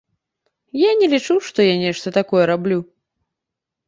Я 0.83 0.91
не 1.01 1.09
лічу, 1.11 1.35
што 1.49 1.59
я 1.67 1.75
нешта 1.83 2.13
такое 2.19 2.43
раблю. 2.51 2.79